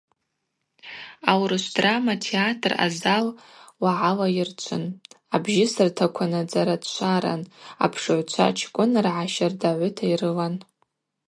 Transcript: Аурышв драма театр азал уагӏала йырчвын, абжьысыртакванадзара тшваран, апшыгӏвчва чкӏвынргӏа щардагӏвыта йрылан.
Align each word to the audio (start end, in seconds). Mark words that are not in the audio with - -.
Аурышв 1.31 1.69
драма 1.77 2.13
театр 2.27 2.71
азал 2.85 3.25
уагӏала 3.83 4.27
йырчвын, 4.37 4.85
абжьысыртакванадзара 5.35 6.75
тшваран, 6.83 7.41
апшыгӏвчва 7.83 8.47
чкӏвынргӏа 8.57 9.25
щардагӏвыта 9.33 10.03
йрылан. 10.11 10.55